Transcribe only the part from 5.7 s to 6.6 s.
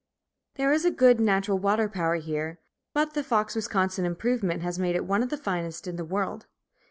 in the world.